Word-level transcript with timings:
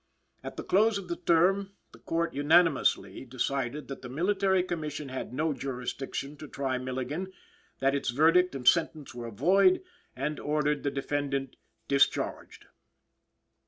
At 0.43 0.57
the 0.57 0.63
close 0.63 0.97
of 0.97 1.09
the 1.09 1.15
term 1.15 1.73
the 1.91 1.99
Court 1.99 2.33
unanimously 2.33 3.23
decided 3.23 3.87
that 3.87 4.01
the 4.01 4.09
Military 4.09 4.63
Commission 4.63 5.09
had 5.09 5.31
no 5.31 5.53
jurisdiction 5.53 6.37
to 6.37 6.47
try 6.47 6.79
Milligan; 6.79 7.31
that 7.81 7.93
its 7.93 8.09
verdict 8.09 8.55
and 8.55 8.67
sentence 8.67 9.13
were 9.13 9.29
void; 9.29 9.83
and 10.15 10.39
ordered 10.39 10.81
the 10.81 10.89
defendant 10.89 11.55
discharged. 11.87 12.65